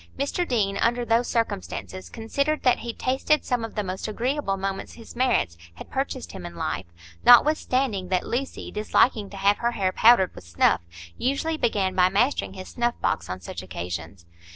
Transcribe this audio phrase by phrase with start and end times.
[0.17, 4.93] Mr Deane, under those circumstances, considered that he tasted some of the most agreeable moments
[4.93, 6.87] his merits had purchased him in life,
[7.23, 10.81] notwithstanding that Lucy, disliking to have her hair powdered with snuff,
[11.19, 14.25] usually began by mastering his snuff box on such occasions.